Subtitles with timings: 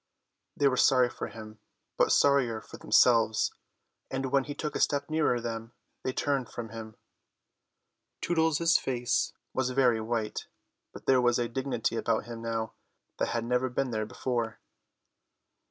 [0.57, 1.59] They were sorry for him,
[1.95, 3.51] but sorrier for themselves,
[4.09, 6.95] and when he took a step nearer them they turned from him.
[8.19, 10.47] Tootles' face was very white,
[10.91, 12.73] but there was a dignity about him now
[13.19, 14.59] that had never been there before.